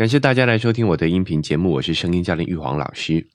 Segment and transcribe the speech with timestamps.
[0.00, 3.28] 感谢大家来收听我的音频节目，我是声音教练玉皇老师。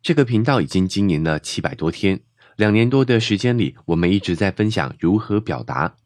[0.00, 2.20] 这个频道已经经营了七百多天，
[2.54, 5.96] 两年多的时间里，我们一直在分享如何表达。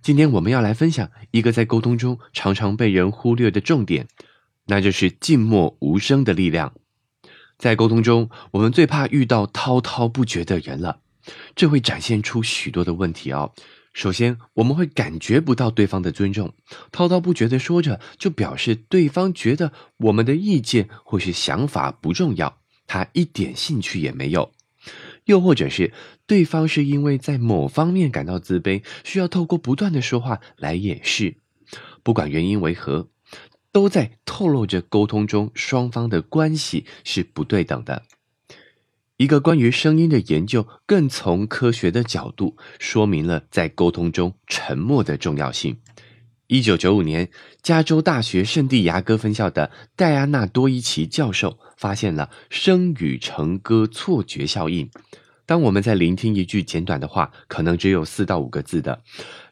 [0.00, 4.08] 今天我们要来分享一个在沟通中常常被人忽略的重点，
[4.64, 6.72] 那就是静默无声的力量。
[7.58, 11.00] 在沟通中，我们最怕遇到滔滔不绝的人了，
[11.54, 13.52] 这会展现出许多的问题哦。
[13.92, 16.54] 首先，我们会感觉不到对方的尊重，
[16.92, 24.52] 滔滔不绝的说着，就表示对方觉得我们的意见或是想法不重要，他一点兴趣也没有。
[25.24, 25.92] 又或者是
[26.26, 31.36] 对方是因为在某方面感到自卑，需要透过不断的说话来掩饰。
[32.02, 33.08] 不管原因为何，
[33.72, 38.04] 都在透露着沟通中双方的关系是不对等的。
[39.20, 45.76] 一个关于声音的研究，更从科学的角度说明了在沟通中沉默的重要性。
[46.46, 47.28] 一九九五年，
[47.62, 54.88] 加州大学圣地牙哥分校的戴安娜多伊奇教授发现了声语成歌错觉效应。
[55.44, 59.02] 当我们在聆听一句简短的话，可能只有四到五个字的，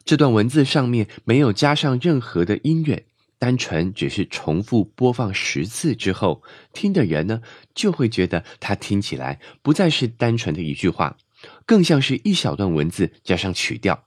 [0.03, 3.05] 这段文字上面没有加上任何的音乐。
[3.39, 7.41] 单纯只是重复播放十次之后，听的人呢
[7.73, 11.17] 就会觉得它听起来不再是单纯的一句话，
[11.65, 14.03] 更像是一小段文字加上曲调。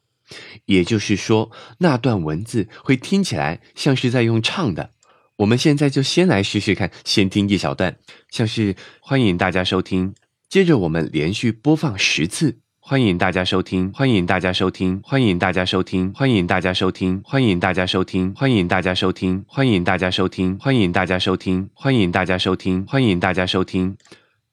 [0.66, 4.92] 也就是说，那段文字会听起来像是在用唱的。
[5.36, 7.96] 我们现在就先来试试看，先听一小段，
[8.30, 10.14] 像是欢迎大家收听，
[10.48, 12.60] 接着我们连续播放十次。
[12.84, 23.96] 欢迎大家收听，欢迎大家收听，欢迎大家收听，欢迎大家收听，欢迎大家收听，欢迎大家收听，欢迎大家收听，欢迎大家收听，欢迎大家收听，欢迎大家收听。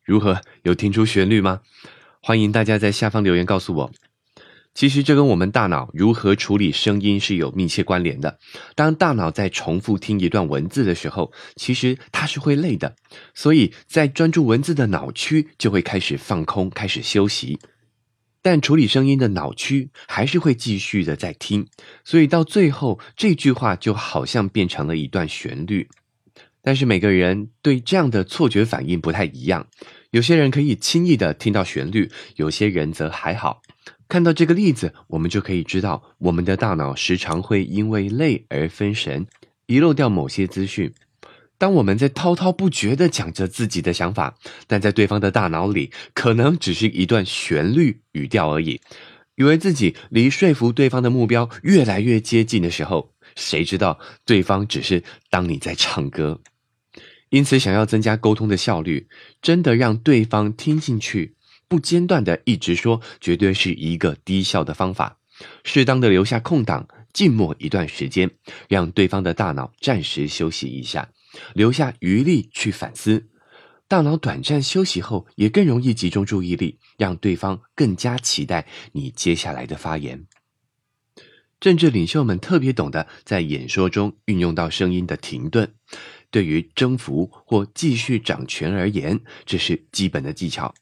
[0.05, 0.39] 如何？
[0.61, 1.61] 有听出旋律吗？
[2.21, 3.91] 欢迎大家在下方留言告诉我。
[4.75, 8.37] 其实这跟我们大脑如何处理声音是有密切关联的。
[8.75, 12.95] 当大脑在重复听一段文字的时候，其实它是会累的，
[13.33, 17.57] 所以在专注文字的脑区就会开始放空，开始休息。
[18.41, 21.67] 但处理声音的脑区还是会继续的在听，
[22.03, 25.89] 所以到最后这句话就好像变成了一段旋律。
[26.61, 29.67] 但是每个人对这样的错觉反应不太一样，
[30.11, 33.61] 有些人可以轻易的听到旋律，有些人则还好。
[34.07, 39.27] 看到这个例子，我们就可以知道，我们的大脑时常会因为累而分神，
[39.67, 40.93] 遗漏掉某些资讯。
[41.59, 48.81] 当我们在滔滔不绝的讲着自己的想法，但在对方的大脑里，可能只是一段旋律语调而已，
[49.35, 56.39] 以为自己离说服对方的目标越来越接近的时候，谁知道对方只是当你在唱歌。
[57.29, 59.07] 因此，想要增加沟通的效率，
[59.41, 61.35] 真的让对方听进去，
[61.67, 65.17] 不间断的一直说，绝对是一个低效的方法。
[65.63, 68.31] 适当的留下空档，静默一段时间，
[68.67, 71.09] 让对方的大脑暂时休息一下。
[71.53, 73.29] 留下余力去反思，
[73.87, 80.25] 大脑短暂休息后，也更容易集中注意力，让对方更加期待你接下来的发言。
[81.59, 85.73] 政治领袖们特别懂得在演说中运用到声音的停顿，
[86.31, 90.73] 对于征服或继续掌权而言，这是基本的技巧。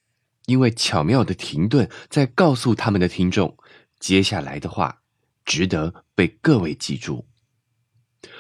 [0.46, 3.58] 因为巧妙的停顿在告诉他们的听众，
[4.00, 5.02] 接下来的话
[5.44, 7.27] 值得被各位记住。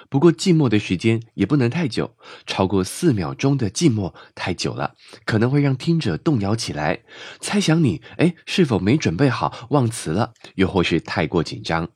[0.10, 4.96] 不过，静默的时间也不能太久，超过四秒钟的静默太久了，
[5.26, 7.04] 可能会让听者动摇起来，
[7.40, 11.90] 猜想你哎是否没准备好，忘词了，又或是太过紧张。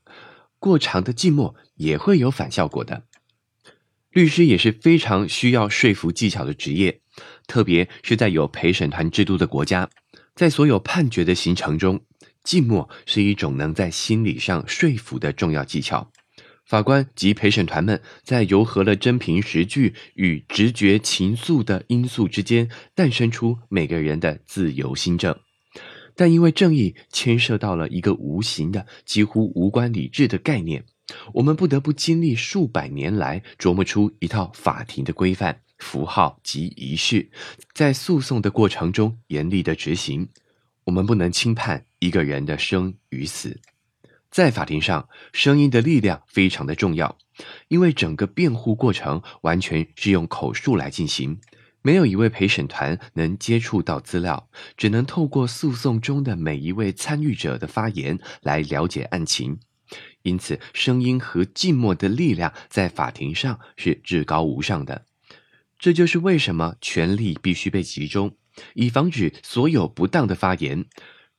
[0.60, 3.06] 过长的静默也会有反效果的。
[4.12, 7.02] 律师也是非常需要说服技巧的职业，
[7.48, 9.90] 特别是在有陪审团制度的国家，
[10.36, 12.02] 在所有判决的形成中，
[12.44, 16.12] 静默是一种能在心理上说服的重要技巧。
[16.66, 25.38] 法官及陪审团们在糅合了真凭实据与直觉情愫的因素之间，诞生出每个人的自由心证。
[26.16, 30.86] 但因为正义牵涉到了一个无形的、几乎无关理智的概念，
[31.34, 37.32] 我们不得不经历数百年来琢磨出一套法庭的规范、符号及仪式，
[37.74, 40.30] 在诉讼的过程中严厉的执行。
[40.86, 43.60] 我们不能轻判一个人的生与死。
[44.32, 47.18] 在法庭上，声音的力量非常的重要，
[47.68, 51.42] 因为整个辩护过程完全是用口述来进行，
[51.82, 54.48] 没有一位陪审团能接触到资料，
[54.78, 59.60] 只能透过诉讼中的每一位参与者的发言来了解案情。
[60.22, 65.06] 因此，声音和静默的力量在法庭上是至高无上的。
[65.78, 68.38] 这就是为什么权力必须被集中，
[68.76, 70.86] 以防止所有不当的发言。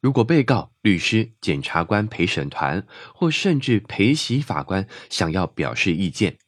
[0.02, 2.84] 如果被告、律师、检察官、陪审团
[3.14, 6.38] 或甚至陪席法官想要表示意见，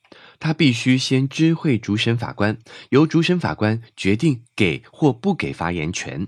[0.40, 2.58] 他必须先知会主审法官，
[2.90, 6.26] 由主审法官决定给或不给发言权。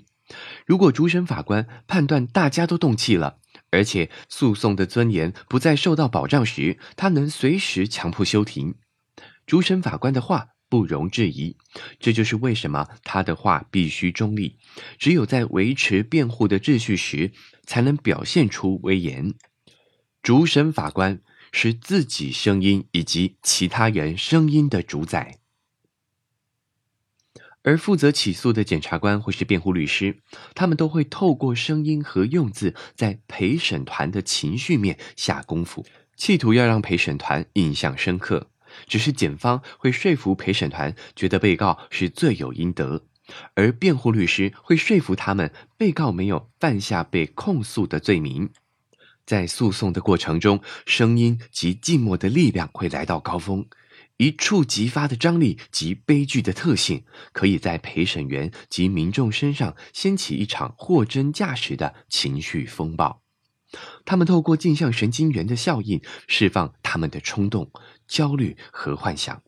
[0.64, 3.38] 如果主审法官判断大家都动气了，
[3.72, 8.76] 而且诉讼的尊严不再受到保障时，他能随时强迫休庭。
[9.44, 11.56] 主审法官的话不容置疑，
[11.98, 14.56] 这就是为什么他的话必须中立。
[14.98, 17.32] 只有在维持辩护的秩序时，
[17.64, 19.34] 才能表现出威严。
[20.22, 21.20] 主审法官
[21.52, 25.38] 是自己声音以及其他人声音的主宰。
[27.62, 30.20] 而负责起诉的检察官或是辩护律师，
[30.54, 35.84] 他们都会透过声音和用字，在陪审团的情绪面下功夫，
[36.16, 38.50] 企图要让陪审团印象深刻。
[38.86, 43.04] 只是检方会说服陪审团，觉得被告是罪有应得，
[43.54, 48.50] 而辩护律师会说服他们，被告没有犯下被控诉的罪名。
[49.24, 53.66] 在诉讼的过程中，声音及静默的力量会来到高峰。
[54.18, 63.25] 一触即发的张力及悲剧的特性，可以在陪审员及民众身上掀起一场货真价实的情绪风暴。
[64.04, 67.70] 他们透过镜像神经元的效应，释放他们的冲动、
[68.06, 69.42] 焦虑和幻想。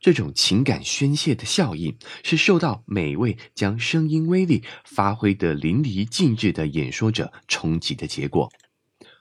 [0.00, 8.50] 这种情感宣泄的效应，是受到每位将声音威力发挥得淋漓尽致的演说者冲击的结果。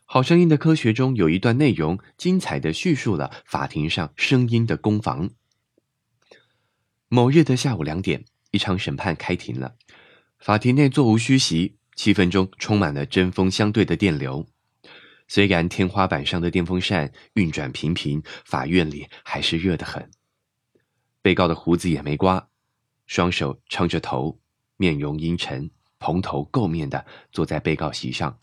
[0.05, 5.29] 好声音的科学中有一段内容，精彩的叙述了法庭上声音的攻防。
[7.07, 9.75] 某日的下午两点，一场审判开庭了。
[10.39, 14.47] 法庭内座无虚席，气氛中充满了针锋相对的电流。
[15.27, 20.09] 虽然天花板上的电风扇运转频频，法院里还是热得很。
[21.21, 22.47] 被告的胡子也没刮，
[23.05, 24.39] 双手撑着头，
[24.77, 25.69] 面容阴沉，
[25.99, 28.39] 蓬头垢面的坐在被告席上。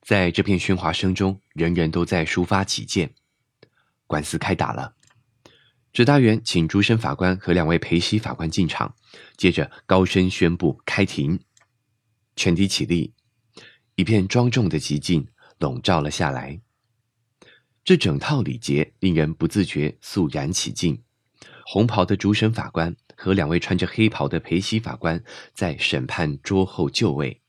[0.00, 3.12] 在这片喧哗声中，人人都在抒发己见。
[4.06, 4.94] 官司开打了，
[5.92, 8.94] 指大员请主审法官和两位陪席法官进场，
[9.36, 11.38] 接着高声宣布开庭。
[12.36, 13.12] 全体起立，
[13.94, 15.26] 一片庄重的寂静
[15.58, 16.60] 笼罩了下来。
[17.84, 21.02] 这整套礼节令人不自觉肃然起敬。
[21.66, 25.22] 红袍的主审法官和两位穿着黑袍的陪席法官
[25.52, 27.40] 在审判桌后就位。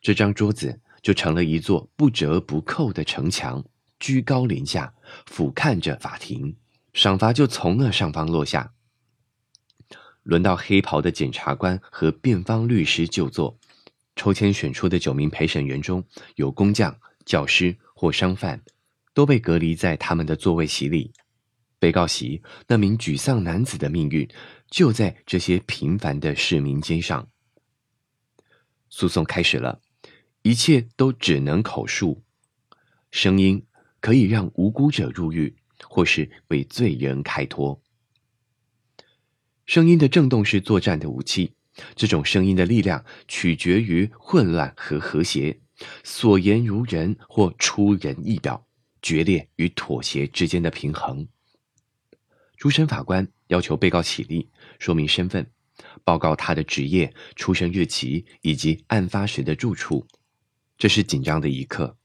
[0.00, 0.80] 这张桌子。
[1.00, 3.64] 就成了一座不折不扣的城墙，
[4.00, 4.92] 居高临下
[5.26, 6.56] 俯瞰着法庭，
[6.92, 8.74] 赏罚就从那上方落下。
[10.24, 13.56] 轮到黑袍的检察官和辩方律师就坐，
[14.18, 16.04] 抽签选出的九名陪审员中
[16.34, 18.60] 有工匠、教师或商贩，
[19.14, 21.12] 都被隔离在他们的座位席里。
[21.78, 24.28] 被告席那名沮丧男子的命运，
[24.68, 27.28] 就在这些平凡的市民肩上。
[28.90, 29.80] 诉讼开始了。
[30.42, 32.22] 一切都只能口述，
[33.10, 33.64] 声音
[34.00, 35.54] 可以让无辜者入狱，
[35.88, 37.80] 或是为罪人开脱。
[39.66, 41.52] 声音的震动是作战的武器，
[41.94, 45.60] 这种声音的力量取决于混乱和和谐，
[46.02, 48.66] 所言如人或出人意表，
[49.00, 51.28] 决裂与妥协之间的平衡。
[52.56, 55.48] 主审法官要求被告起立，说明身份，
[56.02, 60.06] 报告他的职业、出生日期以及案发时的住处。
[60.76, 61.96] 这是紧张的一刻，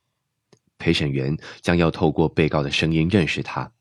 [0.78, 3.72] 陪审员将要透过被告的声音认识他，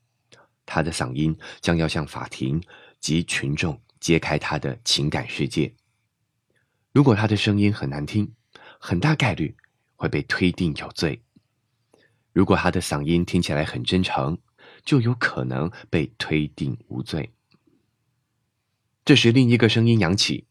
[0.65, 2.59] 他的嗓音将要向法庭
[2.99, 5.71] 及群众揭开他的情感世界。
[6.93, 8.31] 如果他的声音很难听，
[8.79, 9.55] 很大概率
[9.95, 11.19] 会被推定有罪；
[12.31, 14.37] 如果他的嗓音听起来很真诚，
[14.85, 17.33] 就有可能被推定无罪。
[19.03, 20.45] 这时，另一个声音扬起，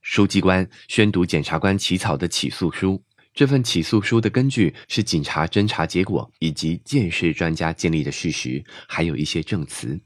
[0.00, 3.02] 书记官宣读检察官起草的起诉书。
[3.34, 10.00] 这份起诉书的根据是警察侦查结果以及鉴识专家建立的事实，还有一些证词。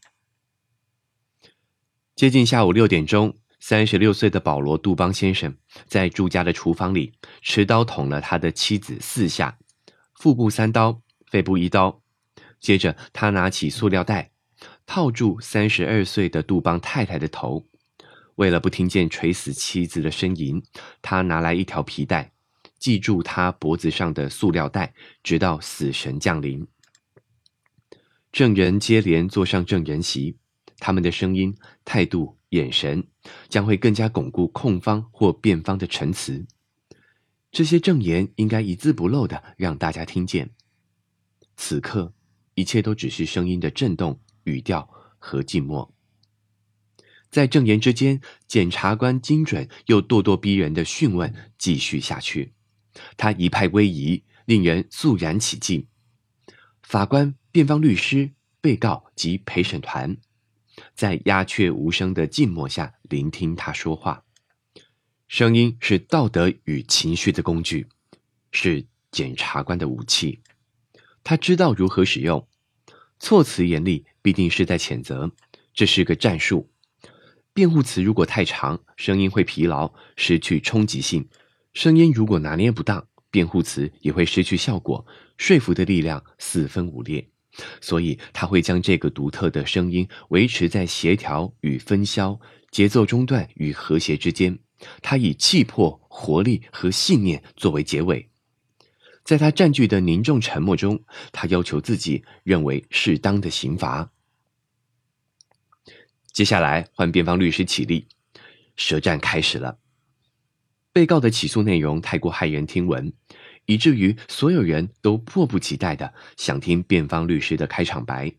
[2.14, 9.56] 接近下午六点钟，三十六岁的保罗·杜邦先生在住家的厨房里持刀捅了他的妻子四下，
[10.16, 11.00] 腹部三刀，
[11.30, 12.02] 肺部一刀。
[12.58, 14.32] 接着，他拿起塑料袋
[14.84, 17.64] 套住三十二岁的杜邦太太的头。
[18.34, 20.60] 为了不听见垂死妻子的呻吟，
[21.00, 22.32] 他拿来一条皮带。
[22.80, 24.92] 系住他脖子上的塑料袋，
[25.22, 26.66] 直到死神降临。
[28.32, 30.36] 证人接连坐上证人席，
[30.78, 33.06] 他们的声音、态度、眼神
[33.48, 36.46] 将会更加巩固控方或辩方的陈词。
[37.50, 40.50] 这些证言应该一字不漏的让大家听见。
[41.56, 42.14] 此刻，
[42.54, 45.94] 一切都只是声音的震动、语调和静默。
[47.30, 52.52] 在证言之间，检察官精准又咄咄逼人的讯问继续下去。
[53.16, 55.86] 他一派威仪，令人肃然起敬。
[56.82, 60.18] 法官、辩方律师被告及陪审团，
[60.94, 64.24] 在鸦雀无声的静默下聆听他说话。
[65.28, 67.86] 声音是道德与情绪的工具，
[68.50, 70.40] 是检察官的武器。
[71.24, 72.46] 他知道如何使用，
[73.18, 75.32] 措辞严厉必定是在谴责，
[75.72, 76.70] 这是个战术。
[77.54, 81.22] 辩护词如果太长，声音会疲劳，失去冲击性；
[81.72, 85.06] 声音如果拿捏不当，辩护词也会失去效果，
[85.38, 87.31] 说服的力量四分五裂。
[87.80, 92.38] 所以他会将这个独特的声音维持在协调与分销、
[92.70, 94.58] 节奏中断与和谐之间。
[95.00, 98.28] 他以气魄、活力和信念作为结尾。
[99.24, 104.10] 在他占据的凝重沉默中，他要求自己认为适当的刑罚。
[106.32, 108.08] 接下来换辩方律师起立，
[108.74, 109.78] 舌战开始了。
[110.92, 113.12] 被告的起诉内容太过骇人听闻。
[113.72, 118.30] 以至于所有人都迫不及待的想听辩方律师的开场白，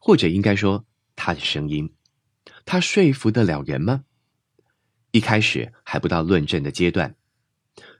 [0.00, 1.92] 或者应该说他的声音。
[2.64, 4.04] 他说服得了人吗？
[5.10, 7.16] 一开始还不到论证的阶段，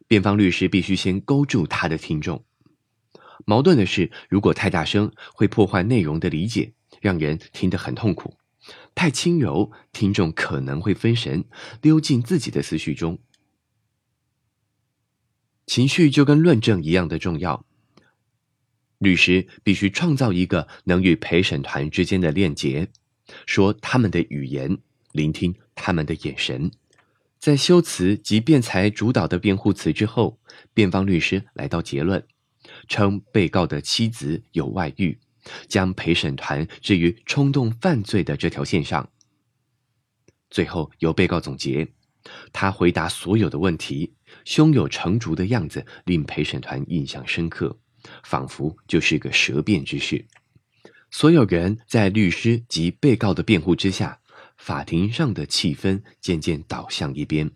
[0.09, 2.43] 辩方律师必须先勾住他的听众。
[3.45, 8.39] 矛盾的是，如果太大声，会破坏内容的理解，让人听得很痛苦；
[8.95, 11.45] 太轻柔，听众可能会分神，
[11.83, 13.19] 溜进自己的思绪中。
[15.67, 17.65] 情绪就跟论证一样的重要。
[18.99, 22.89] 律师必须创造一个能与陪审团之间的链接，
[23.47, 24.79] 说他们的语言，
[25.13, 26.71] 聆听他们的眼神。
[27.39, 30.39] 在修辞及辩才主导的辩护词之后，
[30.73, 32.25] 辩方律师来到结论，
[32.87, 35.19] 称被告的妻子有外遇，
[35.67, 39.09] 将陪审团置于冲动犯罪的这条线上。
[40.49, 41.89] 最后由被告总结。
[42.53, 44.13] 他回答所有的问题，
[44.45, 47.79] 胸有成竹的样子令陪审团印象深刻，
[48.25, 50.25] 仿佛就是个舌辩之士。
[51.11, 54.19] 所有人在律师及被告的辩护之下，
[54.57, 57.51] 法庭上的气氛渐渐倒向一边。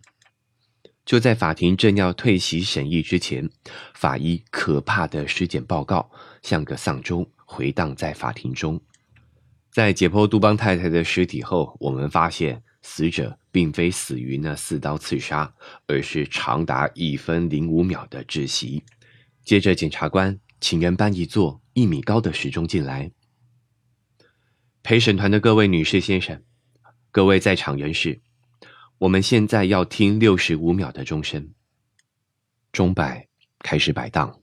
[1.05, 3.49] 就在法庭正要退席审议之前，
[3.93, 8.81] 法医可怕的尸检报告像个丧钟回荡在法庭中。
[9.71, 12.63] 在解剖杜邦太太的尸体后，我们发现。
[12.83, 15.51] 死者并非死于那四刀刺杀，
[15.87, 18.83] 而是长达一分零五秒的窒息。
[19.43, 23.11] 接着，检察官请人搬一座一米高的时钟进来。
[24.83, 26.43] 陪审团的各位女士、先生，
[27.09, 28.21] 各位在场人士，
[28.99, 31.51] 我们现在要听六十五秒的钟声。
[32.71, 34.39] 钟摆开始摆荡，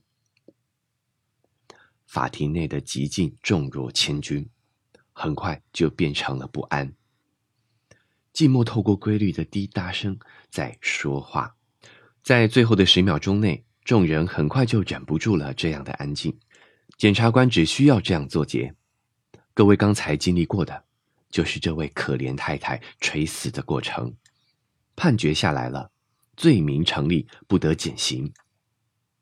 [2.05, 4.49] 法庭内的寂静重若千钧，
[5.13, 6.93] 很快就变成了不安。
[8.35, 11.55] 寂寞透过规律的滴答声在说话，
[12.21, 16.37] 在最后的十秒钟内，众人很快就忍不住了这样的安静。
[16.97, 18.75] 检察官只需要这样做结。
[19.53, 20.83] 各位刚才经历过的，
[21.31, 24.13] 就是这位可怜太太垂死的过程。
[24.97, 25.89] 判决下来了，
[26.35, 28.33] 罪名成立，不得减刑。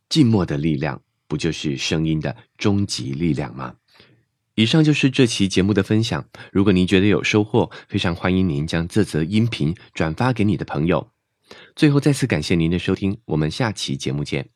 [0.09, 3.75] 静默的力量，不就是声音的终极力量吗？
[4.55, 6.25] 以上就是这期节目的分享。
[6.51, 11.09] 如果您觉得有收获，非常欢迎您将这则音频转发给你的朋友。
[11.75, 14.52] 最后，再次感谢您的收听，我们下期节目见。